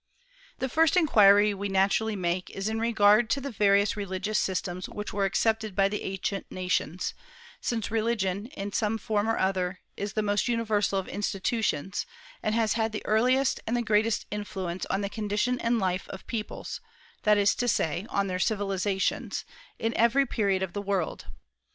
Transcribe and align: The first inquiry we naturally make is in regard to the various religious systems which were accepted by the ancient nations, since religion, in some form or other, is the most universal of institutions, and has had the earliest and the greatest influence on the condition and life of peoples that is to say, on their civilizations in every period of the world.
The 0.57 0.67
first 0.67 0.97
inquiry 0.97 1.53
we 1.53 1.69
naturally 1.69 2.15
make 2.15 2.49
is 2.49 2.67
in 2.67 2.79
regard 2.79 3.29
to 3.29 3.39
the 3.39 3.51
various 3.51 3.95
religious 3.95 4.39
systems 4.39 4.89
which 4.89 5.13
were 5.13 5.25
accepted 5.25 5.75
by 5.75 5.89
the 5.89 6.01
ancient 6.01 6.51
nations, 6.51 7.13
since 7.59 7.91
religion, 7.91 8.47
in 8.47 8.71
some 8.71 8.97
form 8.97 9.29
or 9.29 9.37
other, 9.37 9.77
is 9.95 10.13
the 10.13 10.23
most 10.23 10.47
universal 10.47 10.97
of 10.97 11.07
institutions, 11.07 12.07
and 12.41 12.55
has 12.55 12.73
had 12.73 12.93
the 12.93 13.05
earliest 13.05 13.59
and 13.67 13.77
the 13.77 13.83
greatest 13.83 14.25
influence 14.31 14.87
on 14.87 15.01
the 15.01 15.07
condition 15.07 15.59
and 15.59 15.77
life 15.77 16.07
of 16.07 16.25
peoples 16.25 16.81
that 17.21 17.37
is 17.37 17.53
to 17.53 17.67
say, 17.67 18.07
on 18.09 18.25
their 18.25 18.39
civilizations 18.39 19.45
in 19.77 19.93
every 19.95 20.25
period 20.25 20.63
of 20.63 20.73
the 20.73 20.81
world. 20.81 21.27